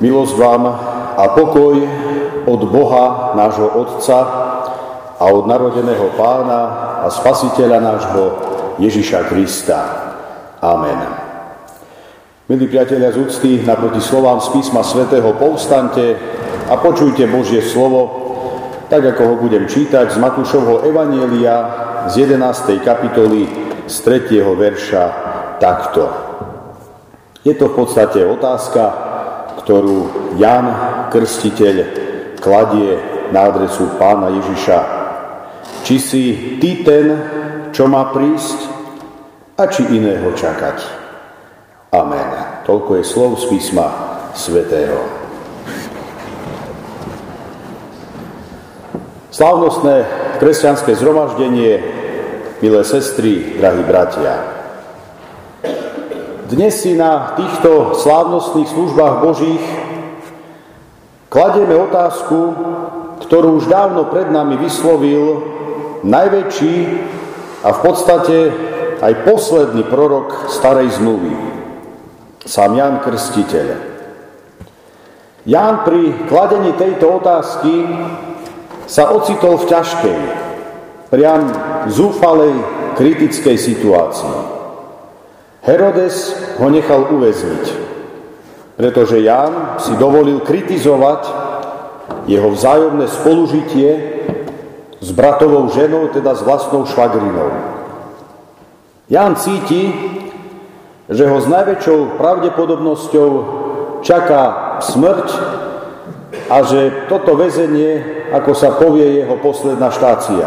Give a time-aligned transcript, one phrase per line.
[0.00, 0.64] Milosť vám
[1.20, 1.76] a pokoj
[2.48, 4.18] od Boha, nášho Otca
[5.20, 6.60] a od narodeného Pána
[7.04, 8.22] a Spasiteľa nášho
[8.80, 9.78] Ježiša Krista.
[10.64, 11.04] Amen.
[12.48, 16.16] Milí priatelia z úcty, naproti slovám z písma svätého povstante
[16.72, 18.00] a počujte Božie slovo,
[18.88, 21.56] tak ako ho budem čítať z Matúšovho Evanielia
[22.08, 22.80] z 11.
[22.80, 23.44] kapitoly
[23.84, 23.96] z
[24.32, 24.40] 3.
[24.48, 25.04] verša
[25.60, 26.08] takto.
[27.44, 29.09] Je to v podstate otázka,
[29.70, 30.66] ktorú Jan
[31.14, 31.76] Krstiteľ
[32.42, 32.98] kladie
[33.30, 34.78] na adresu pána Ježiša.
[35.86, 36.22] Či si
[36.58, 37.14] ty ten,
[37.70, 38.66] čo má prísť,
[39.54, 40.82] a či iného čakať.
[41.94, 42.28] Amen.
[42.66, 43.86] Toľko je slov z písma
[44.34, 45.06] svätého.
[49.30, 50.02] Slávnostné
[50.42, 51.78] kresťanské zhromaždenie,
[52.58, 54.59] milé sestry, drahí bratia.
[56.50, 59.62] Dnes si na týchto slávnostných službách Božích
[61.30, 62.38] kladieme otázku,
[63.22, 65.46] ktorú už dávno pred nami vyslovil
[66.02, 66.76] najväčší
[67.62, 68.36] a v podstate
[68.98, 71.30] aj posledný prorok starej zmluvy,
[72.42, 73.68] sám Jan Krstiteľ.
[75.46, 77.94] Ján pri kladení tejto otázky
[78.90, 80.20] sa ocitol v ťažkej,
[81.14, 81.46] priam
[81.86, 82.58] zúfalej,
[82.98, 84.59] kritickej situácii.
[85.60, 87.64] Herodes ho nechal uväzniť,
[88.80, 91.28] pretože Ján si dovolil kritizovať
[92.24, 93.90] jeho vzájomné spolužitie
[95.00, 97.52] s bratovou ženou, teda s vlastnou švagrinou.
[99.12, 99.92] Ján cíti,
[101.10, 103.30] že ho s najväčšou pravdepodobnosťou
[104.00, 105.28] čaká smrť
[106.48, 108.00] a že toto väzenie,
[108.32, 110.46] ako sa povie, jeho posledná štácia.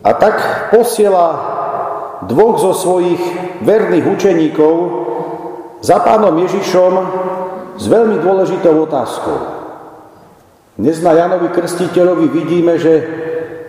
[0.00, 0.36] A tak
[0.74, 1.59] posiela
[2.28, 3.20] dvoch zo svojich
[3.64, 4.74] verných učeníkov
[5.80, 6.92] za pánom Ježišom
[7.80, 9.38] s veľmi dôležitou otázkou.
[10.76, 12.94] Dnes na Janovi Krstiteľovi vidíme, že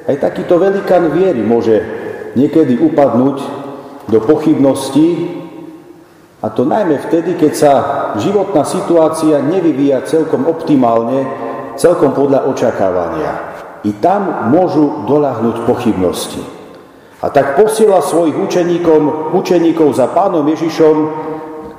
[0.08, 1.80] aj takýto velikán viery môže
[2.36, 3.38] niekedy upadnúť
[4.12, 5.40] do pochybností,
[6.42, 7.74] a to najmä vtedy, keď sa
[8.18, 11.30] životná situácia nevyvíja celkom optimálne,
[11.78, 13.32] celkom podľa očakávania.
[13.86, 16.61] I tam môžu doľahnúť pochybnosti.
[17.22, 20.98] A tak posiela svojich učeníkom, učeníkov za pánom Ježišom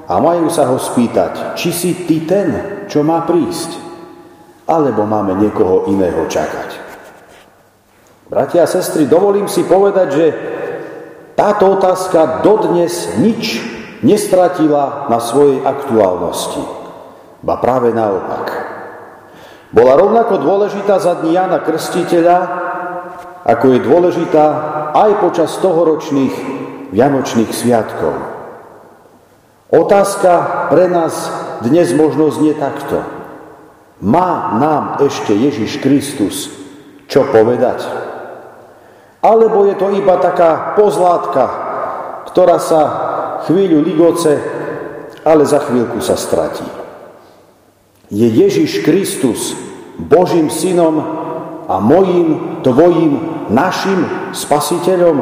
[0.07, 2.49] a majú sa ho spýtať, či si ty ten,
[2.87, 3.75] čo má prísť,
[4.71, 6.79] alebo máme niekoho iného čakať.
[8.31, 10.27] Bratia a sestry, dovolím si povedať, že
[11.35, 13.61] táto otázka dodnes nič
[14.07, 16.63] nestratila na svojej aktuálnosti.
[17.43, 18.47] Ba práve naopak.
[19.75, 22.39] Bola rovnako dôležitá za dní Jana Krstiteľa,
[23.43, 24.47] ako je dôležitá
[24.93, 26.35] aj počas tohoročných
[26.93, 28.13] Vianočných sviatkov.
[29.73, 31.33] Otázka pre nás
[31.65, 33.01] dnes možno znie takto.
[34.05, 36.63] Má nám ešte Ježiš Kristus
[37.13, 37.85] čo povedať?
[39.21, 41.45] Alebo je to iba taká pozlátka,
[42.33, 42.83] ktorá sa
[43.45, 44.41] chvíľu ligoce,
[45.21, 46.65] ale za chvíľku sa stratí.
[48.09, 49.53] Je Ježiš Kristus
[50.01, 50.97] Božím synom
[51.69, 55.17] a mojím, tvojím našim spasiteľom?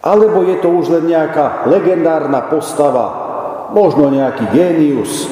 [0.00, 3.06] Alebo je to už len nejaká legendárna postava,
[3.76, 5.28] možno nejaký génius,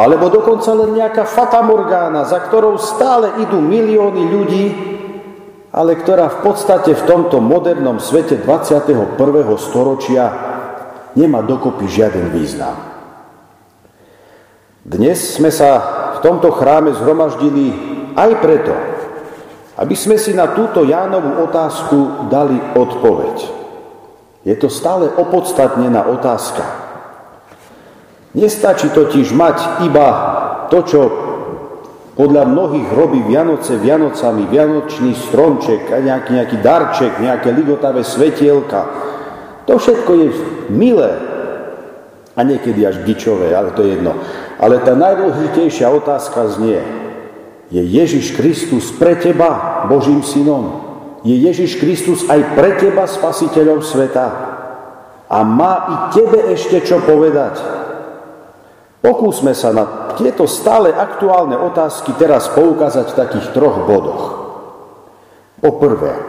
[0.00, 4.66] alebo dokonca len nejaká fatamorgána, za ktorou stále idú milióny ľudí,
[5.70, 9.20] ale ktorá v podstate v tomto modernom svete 21.
[9.60, 10.24] storočia
[11.14, 12.74] nemá dokopy žiaden význam.
[14.80, 15.70] Dnes sme sa
[16.16, 17.66] v tomto chráme zhromaždili
[18.16, 18.74] aj preto,
[19.80, 23.36] aby sme si na túto Jánovú otázku dali odpoveď.
[24.44, 26.64] Je to stále opodstatnená otázka.
[28.36, 30.08] Nestačí totiž mať iba
[30.68, 31.00] to, čo
[32.14, 38.84] podľa mnohých robí Vianoce Vianocami, Vianočný stromček, nejaký, nejaký darček, nejaké ligotavé svetielka.
[39.64, 40.26] To všetko je
[40.68, 41.12] milé
[42.36, 44.12] a niekedy až gičové, ale to je jedno.
[44.60, 46.84] Ale tá najdôležitejšia otázka znie,
[47.70, 50.90] je Ježiš Kristus pre teba Božím synom?
[51.22, 54.26] Je Ježiš Kristus aj pre teba spasiteľom sveta?
[55.30, 57.62] A má i tebe ešte čo povedať?
[59.00, 64.24] Pokúsme sa na tieto stále aktuálne otázky teraz poukázať v takých troch bodoch.
[65.62, 66.20] Poprvé,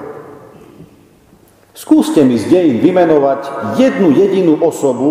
[1.73, 5.09] skúste mi z dejín vymenovať jednu jedinú osobu,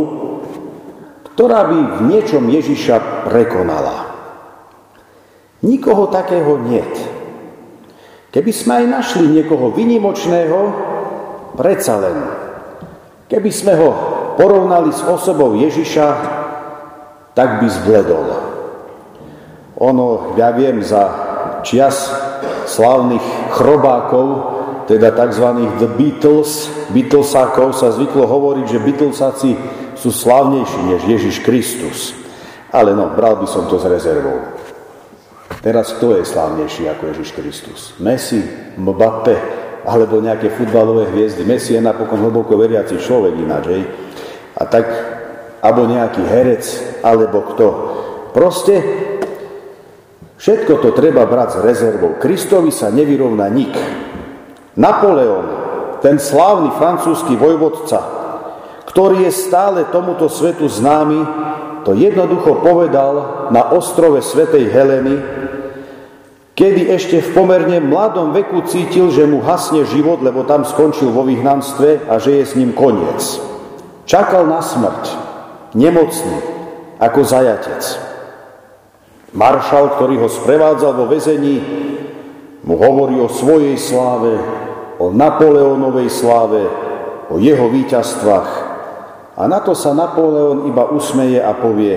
[1.34, 4.09] ktorá by v niečom Ježiša prekonala.
[5.60, 6.94] Nikoho takého niet.
[8.30, 10.58] Keby sme aj našli niekoho vynimočného,
[11.58, 12.18] predsa len.
[13.26, 13.90] Keby sme ho
[14.38, 16.06] porovnali s osobou Ježiša,
[17.34, 18.26] tak by zbledol.
[19.82, 21.02] Ono, ja viem, za
[21.66, 22.10] čias
[22.70, 24.26] slavných chrobákov,
[24.86, 25.46] teda tzv.
[25.82, 29.50] The Beatles, Beatlesákov sa zvyklo hovoriť, že Beatlesáci
[29.98, 32.14] sú slavnejší než Ježiš Kristus.
[32.70, 34.59] Ale no, bral by som to s rezervou.
[35.60, 37.80] Teraz kto je slávnejší ako Ježiš Kristus?
[38.00, 38.40] Messi,
[38.80, 39.36] Mbappe
[39.84, 41.44] alebo nejaké futbalové hviezdy.
[41.44, 43.82] Messi je napokon hlboko veriaci človek ináč, hej?
[44.56, 44.88] A tak,
[45.60, 46.64] alebo nejaký herec,
[47.04, 47.68] alebo kto.
[48.32, 48.80] Proste
[50.40, 52.16] všetko to treba brať s rezervou.
[52.16, 53.72] Kristovi sa nevyrovná nik.
[54.76, 55.44] Napoleon,
[56.00, 58.00] ten slávny francúzsky vojvodca,
[58.88, 61.20] ktorý je stále tomuto svetu známy,
[61.84, 65.16] to jednoducho povedal na ostrove Svetej Heleny,
[66.60, 71.24] kedy ešte v pomerne mladom veku cítil, že mu hasne život, lebo tam skončil vo
[71.24, 73.40] vyhnanstve a že je s ním koniec.
[74.04, 75.04] Čakal na smrť,
[75.72, 76.36] nemocný,
[77.00, 77.80] ako zajatec.
[79.32, 81.64] Maršal, ktorý ho sprevádzal vo vezení,
[82.60, 84.36] mu hovorí o svojej sláve,
[85.00, 86.60] o Napoleónovej sláve,
[87.32, 88.50] o jeho víťazstvách.
[89.40, 91.96] A na to sa Napoleon iba usmeje a povie,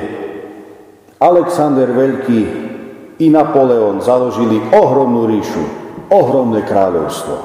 [1.20, 2.63] Alexander Veľký
[3.24, 5.64] i Napoleon založili ohromnú ríšu,
[6.12, 7.36] ohromné kráľovstvo.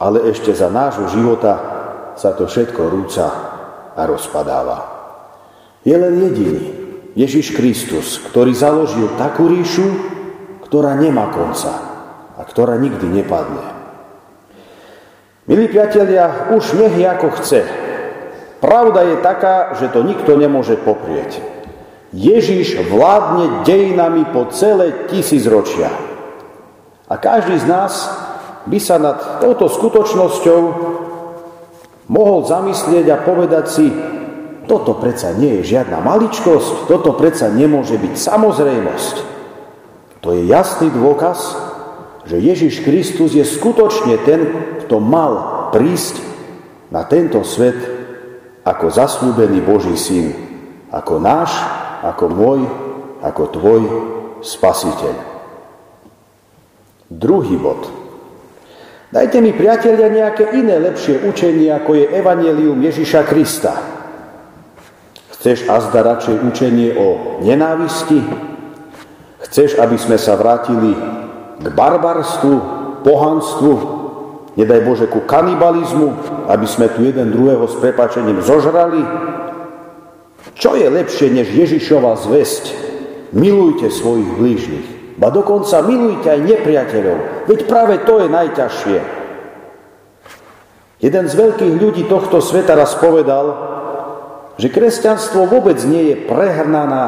[0.00, 1.54] Ale ešte za nášho života
[2.16, 3.26] sa to všetko rúca
[3.92, 4.78] a rozpadáva.
[5.84, 6.64] Je len jediný,
[7.12, 9.86] Ježiš Kristus, ktorý založil takú ríšu,
[10.64, 11.72] ktorá nemá konca
[12.38, 13.76] a ktorá nikdy nepadne.
[15.48, 17.60] Milí priatelia, už nech ako chce,
[18.58, 21.57] Pravda je taká, že to nikto nemôže poprieť.
[22.12, 25.92] Ježiš vládne dejinami po celé tisícročia.
[27.08, 27.92] A každý z nás
[28.68, 30.60] by sa nad touto skutočnosťou
[32.08, 33.86] mohol zamyslieť a povedať si,
[34.68, 39.16] toto predsa nie je žiadna maličkosť, toto predsa nemôže byť samozrejmosť.
[40.20, 41.56] To je jasný dôkaz,
[42.28, 44.40] že Ježiš Kristus je skutočne ten,
[44.84, 46.20] kto mal prísť
[46.92, 47.76] na tento svet
[48.64, 50.36] ako zaslúbený Boží syn,
[50.92, 51.56] ako náš,
[52.02, 52.60] ako môj,
[53.22, 53.80] ako tvoj
[54.42, 55.14] spasiteľ.
[57.08, 57.88] Druhý bod.
[59.08, 63.72] Dajte mi, priatelia, nejaké iné lepšie učenie, ako je Evangelium Ježiša Krista.
[65.38, 68.20] Chceš azda radšej učenie o nenávisti?
[69.48, 70.92] Chceš, aby sme sa vrátili
[71.56, 72.54] k barbarstvu,
[73.00, 73.72] pohanstvu,
[74.60, 76.12] nedaj Bože, ku kanibalizmu,
[76.52, 79.00] aby sme tu jeden druhého s prepačením zožrali.
[80.58, 82.74] Čo je lepšie než Ježišova zväzť?
[83.30, 84.86] Milujte svojich blížnych.
[85.14, 87.18] Ba dokonca milujte aj nepriateľov.
[87.46, 88.98] Veď práve to je najťažšie.
[90.98, 93.46] Jeden z veľkých ľudí tohto sveta raz povedal,
[94.58, 97.04] že kresťanstvo vôbec nie je prehraná,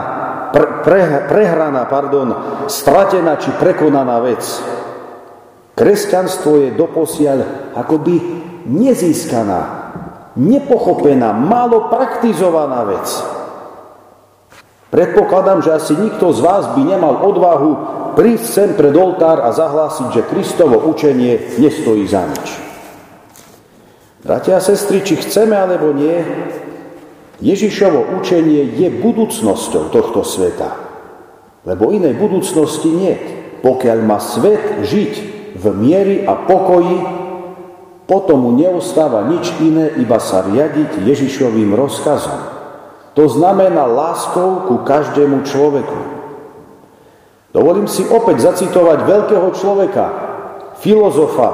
[0.54, 2.30] pre, pre, prehraná, pardon,
[2.70, 4.46] stratená či prekonaná vec.
[5.74, 7.38] Kresťanstvo je doposiaľ
[7.74, 8.14] akoby
[8.70, 9.90] nezískaná,
[10.38, 13.39] nepochopená, málo praktizovaná vec.
[14.90, 17.72] Predpokladám, že asi nikto z vás by nemal odvahu
[18.18, 22.48] prísť sem pred oltár a zahlásiť, že Kristovo učenie nestojí za nič.
[24.26, 26.20] Bratia a sestry, či chceme alebo nie,
[27.40, 30.76] Ježišovo učenie je budúcnosťou tohto sveta.
[31.64, 33.14] Lebo inej budúcnosti nie.
[33.64, 35.12] Pokiaľ má svet žiť
[35.56, 36.98] v miery a pokoji,
[38.04, 42.59] potom mu neustáva nič iné, iba sa riadiť Ježišovým rozkazom.
[43.18, 46.00] To znamená láskou ku každému človeku.
[47.50, 50.06] Dovolím si opäť zacitovať veľkého človeka,
[50.78, 51.50] filozofa,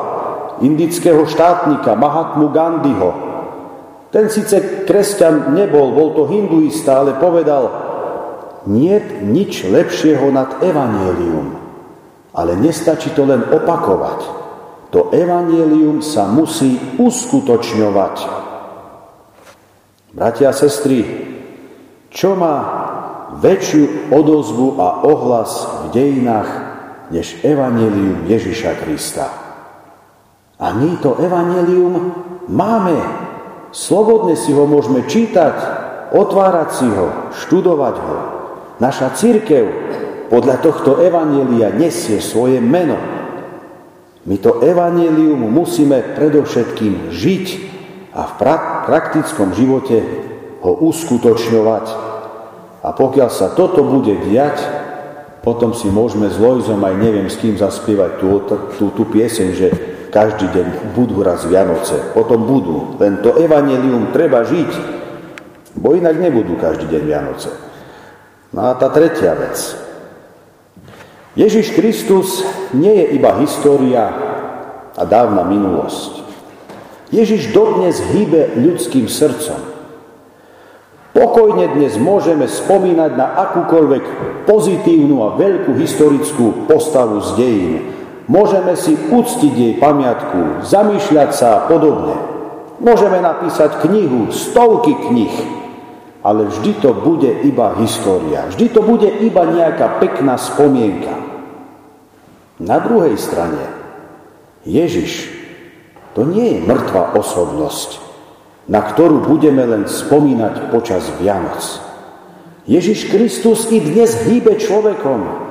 [0.60, 3.10] indického štátnika Mahatmu Gandhiho.
[4.12, 7.72] Ten síce kresťan nebol, bol to hinduista, ale povedal,
[8.68, 11.66] nie nič lepšieho nad evanielium
[12.36, 14.20] ale nestačí to len opakovať.
[14.92, 18.16] To evanielium sa musí uskutočňovať.
[20.12, 21.25] Bratia a sestry,
[22.16, 22.56] čo má
[23.44, 26.50] väčšiu odozvu a ohlas v dejinách
[27.12, 29.28] než evanielium Ježiša Krista?
[30.56, 32.16] A my to evanielium
[32.48, 32.96] máme.
[33.76, 35.52] Slobodne si ho môžeme čítať,
[36.16, 38.16] otvárať si ho, študovať ho.
[38.80, 39.68] Naša církev
[40.32, 42.96] podľa tohto evanielia nesie svoje meno.
[44.24, 47.46] My to evanelium musíme predovšetkým žiť
[48.16, 48.32] a v
[48.88, 50.26] praktickom živote
[50.66, 51.86] ho uskutočňovať.
[52.82, 54.58] A pokiaľ sa toto bude diať,
[55.46, 58.42] potom si môžeme s Lojzom aj neviem s kým zaspievať tú,
[58.74, 59.68] tú, tú pieseň, že
[60.10, 60.66] každý deň
[60.98, 62.10] budú raz Vianoce.
[62.10, 62.98] Potom budú.
[62.98, 64.70] Len to evanelium treba žiť,
[65.78, 67.50] bo inak nebudú každý deň Vianoce.
[68.50, 69.54] No a tá tretia vec.
[71.38, 72.42] Ježiš Kristus
[72.74, 74.08] nie je iba história
[74.96, 76.24] a dávna minulosť.
[77.14, 79.75] Ježiš dodnes hýbe ľudským srdcom.
[81.16, 84.04] Pokojne dnes môžeme spomínať na akúkoľvek
[84.44, 87.74] pozitívnu a veľkú historickú postavu z dejín.
[88.28, 92.20] Môžeme si uctiť jej pamiatku, zamýšľať sa a podobne.
[92.84, 95.34] Môžeme napísať knihu, stovky knih,
[96.20, 98.52] ale vždy to bude iba história.
[98.52, 101.16] Vždy to bude iba nejaká pekná spomienka.
[102.60, 103.64] Na druhej strane,
[104.68, 105.32] Ježiš
[106.12, 108.05] to nie je mŕtva osobnosť,
[108.66, 111.62] na ktorú budeme len spomínať počas Vianoc.
[112.66, 115.46] Ježiš Kristus i dnes hýbe človekom.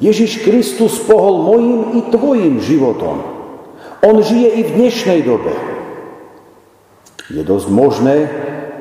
[0.00, 3.20] Ježiš Kristus pohol mojim i tvojim životom.
[4.00, 5.52] On žije i v dnešnej dobe.
[7.28, 8.16] Je dosť možné,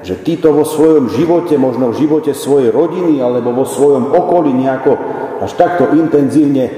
[0.04, 4.52] že ty to vo svojom živote, možno v živote svojej rodiny alebo vo svojom okolí
[4.52, 5.00] nejako
[5.44, 6.72] až takto intenzívne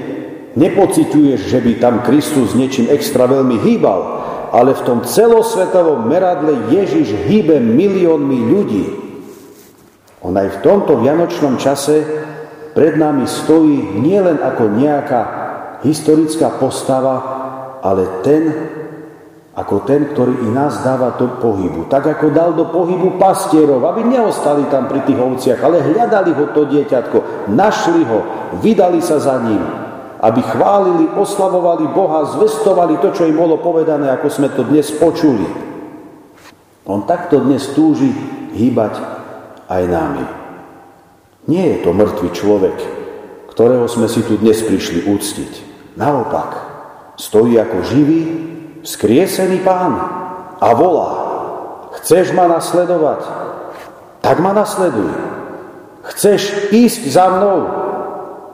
[0.58, 4.00] nepociťuješ, že by tam Kristus niečím extra veľmi hýbal,
[4.52, 8.86] ale v tom celosvetovom meradle Ježiš hýbe miliónmi ľudí.
[10.22, 12.02] On aj v tomto vianočnom čase
[12.74, 15.22] pred nami stojí nielen ako nejaká
[15.86, 17.14] historická postava,
[17.80, 18.42] ale ten,
[19.56, 21.88] ako ten, ktorý i nás dáva do pohybu.
[21.88, 26.44] Tak ako dal do pohybu pastierov, aby neostali tam pri tých ovciach, ale hľadali ho
[26.52, 28.20] to dieťatko, našli ho,
[28.60, 29.85] vydali sa za ním,
[30.20, 35.44] aby chválili, oslavovali Boha, zvestovali to, čo im bolo povedané, ako sme to dnes počuli.
[36.86, 38.14] On takto dnes túži
[38.56, 38.96] hýbať
[39.68, 40.24] aj nami.
[41.46, 42.76] Nie je to mŕtvý človek,
[43.52, 45.52] ktorého sme si tu dnes prišli úctiť.
[45.98, 46.50] Naopak,
[47.16, 48.22] stojí ako živý,
[48.84, 49.94] skriesený pán
[50.60, 51.10] a volá,
[52.00, 53.20] chceš ma nasledovať,
[54.20, 55.10] tak ma nasleduj.
[56.06, 57.58] Chceš ísť za mnou,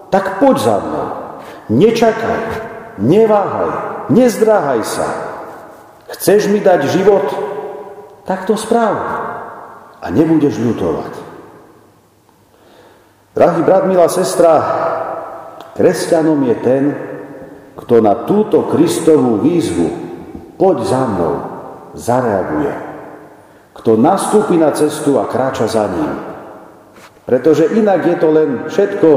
[0.08, 1.01] tak poď za mnou.
[1.72, 2.42] Nečakaj,
[3.00, 3.72] neváhaj,
[4.12, 5.08] nezdráhaj sa.
[6.12, 7.24] Chceš mi dať život,
[8.28, 9.00] tak to správ
[9.96, 11.12] a nebudeš ľutovať.
[13.32, 14.52] Drahý brat, milá sestra,
[15.72, 16.84] kresťanom je ten,
[17.80, 19.88] kto na túto Kristovú výzvu
[20.60, 21.34] poď za mnou,
[21.96, 22.74] zareaguje.
[23.72, 26.12] Kto nastúpi na cestu a kráča za ním.
[27.24, 29.10] Pretože inak je to len všetko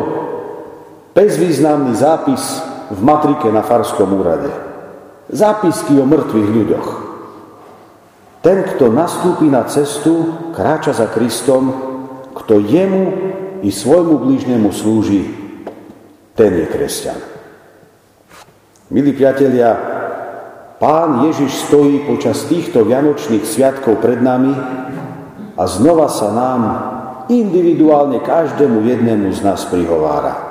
[1.16, 2.44] bezvýznamný zápis
[2.92, 4.52] v matrike na Farskom úrade.
[5.32, 6.90] Zápisky o mŕtvych ľuďoch.
[8.44, 11.74] Ten, kto nastúpi na cestu, kráča za Kristom,
[12.36, 13.04] kto jemu
[13.66, 15.24] i svojmu blížnemu slúži,
[16.38, 17.18] ten je kresťan.
[18.94, 19.74] Milí priatelia,
[20.78, 24.54] Pán Ježiš stojí počas týchto vianočných sviatkov pred nami
[25.56, 26.62] a znova sa nám
[27.32, 30.45] individuálne každému jednému z nás prihovára.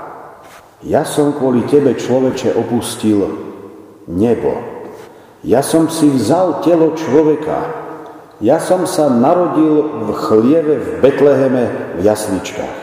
[0.85, 3.25] Ja som kvôli tebe, človeče, opustil
[4.07, 4.53] nebo.
[5.45, 7.85] Ja som si vzal telo človeka.
[8.45, 11.65] Ja som sa narodil v chlieve v Betleheme
[11.97, 12.77] v jasličkách.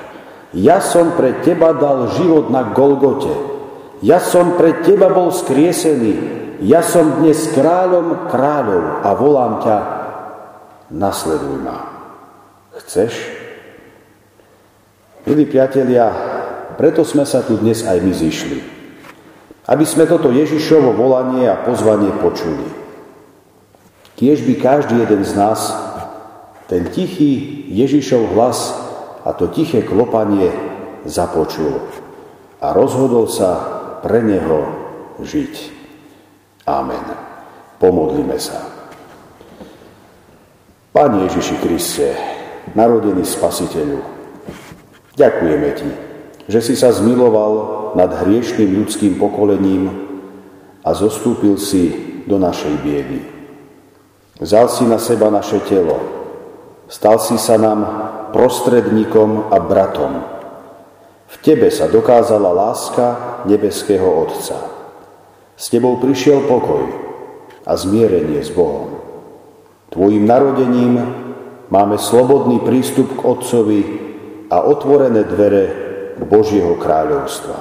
[0.58, 3.31] Ja som pre teba dal život na Golgote.
[4.01, 9.77] Ja som pre teba bol skriesený ja som dnes kráľom kráľov a volám ťa,
[10.93, 11.89] nasleduj ma.
[12.77, 13.17] Chceš?
[15.25, 16.13] Milí priatelia,
[16.75, 18.59] preto sme sa tu dnes aj my zišli.
[19.67, 22.65] Aby sme toto Ježišovo volanie a pozvanie počuli.
[24.19, 25.71] Kiež by každý jeden z nás
[26.69, 28.71] ten tichý Ježišov hlas
[29.25, 30.49] a to tiché klopanie
[31.03, 31.81] započul
[32.61, 33.51] a rozhodol sa
[34.05, 34.59] pre neho
[35.21, 35.53] žiť.
[36.69, 37.05] Amen.
[37.81, 38.61] Pomodlíme sa.
[40.93, 42.13] Pane Ježiši Kriste,
[42.77, 44.03] narodený Spasiteľu,
[45.15, 45.89] ďakujeme Ti,
[46.51, 49.88] že si sa zmiloval nad hriešným ľudským pokolením
[50.84, 51.96] a zostúpil si
[52.27, 53.20] do našej biedy.
[54.36, 55.96] Vzal si na seba naše telo,
[56.91, 57.79] stal si sa nám
[58.36, 60.13] prostredníkom a bratom.
[61.31, 64.60] V Tebe sa dokázala láska nebeského Otca.
[65.55, 66.84] S tebou prišiel pokoj
[67.63, 69.00] a zmierenie s Bohom.
[69.88, 71.00] Tvojim narodením
[71.72, 73.81] máme slobodný prístup k Otcovi
[74.51, 75.90] a otvorené dvere
[76.25, 77.57] Božieho kráľovstva.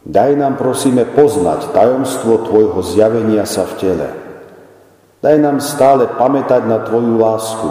[0.00, 4.08] Daj nám, prosíme, poznať tajomstvo Tvojho zjavenia sa v tele.
[5.20, 7.68] Daj nám stále pamätať na Tvoju lásku,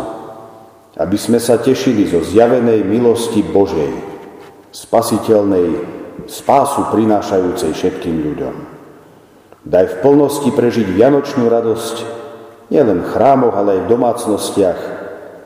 [0.93, 3.89] aby sme sa tešili zo zjavenej milosti Božej,
[4.69, 5.81] spasiteľnej,
[6.29, 8.55] spásu prinášajúcej všetkým ľuďom.
[9.65, 11.95] Daj v plnosti prežiť vianočnú radosť
[12.69, 14.79] nielen v chrámoch, ale aj v domácnostiach,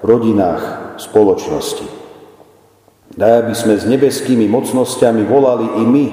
[0.03, 0.63] rodinách,
[0.99, 2.02] spoločnosti.
[3.13, 6.05] Daj, aby sme s nebeskými mocnosťami volali i my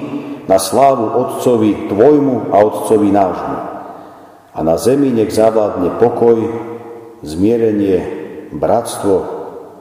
[0.45, 3.57] na slávu Otcovi Tvojmu a Otcovi nášmu.
[4.53, 6.37] A na zemi nech zavládne pokoj,
[7.25, 8.05] zmierenie,
[8.53, 9.25] bratstvo,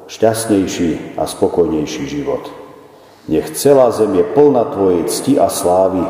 [0.08, 2.48] šťastnejší a spokojnejší život.
[3.28, 6.00] Nech celá zem je plná Tvojej cti a slávy.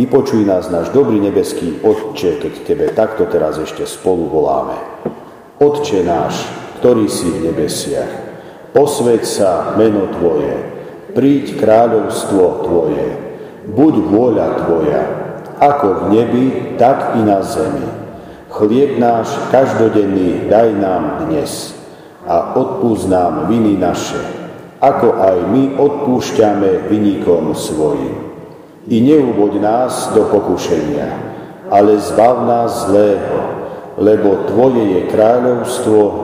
[0.00, 4.80] Vypočuj nás, náš dobrý nebeský Otče, keď Tebe takto teraz ešte spolu voláme.
[5.60, 6.40] Otče náš,
[6.80, 8.23] ktorý si v nebesiach,
[8.74, 10.52] posveď sa meno Tvoje,
[11.14, 13.06] príď kráľovstvo Tvoje,
[13.70, 15.02] buď vôľa Tvoja,
[15.62, 17.86] ako v nebi, tak i na zemi.
[18.50, 21.70] Chlieb náš každodenný daj nám dnes
[22.26, 24.18] a odpúsť nám viny naše,
[24.82, 28.26] ako aj my odpúšťame vynikom svojim.
[28.90, 31.08] I neuvoď nás do pokušenia,
[31.70, 33.38] ale zbav nás zlého,
[34.02, 36.23] lebo Tvoje je kráľovstvo,